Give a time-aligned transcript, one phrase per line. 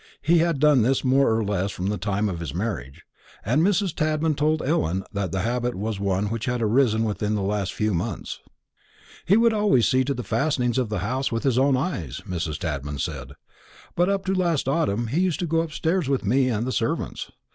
[0.23, 3.03] He had done this more or less from the time of his marriage;
[3.45, 3.93] and Mrs.
[3.93, 7.71] Tadman had told Ellen that the habit was one which had arisen within the last
[7.71, 8.39] few months.
[9.25, 12.57] "He would always see to the fastenings of the house with his own eyes," Mrs.
[12.57, 13.33] Tadman said;
[13.95, 17.29] "but up to last autumn he used to go upstairs with me and the servants.